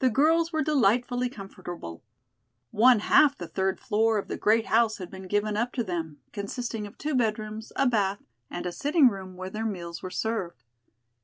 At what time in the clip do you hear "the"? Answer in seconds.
0.00-0.10, 3.38-3.46, 4.26-4.36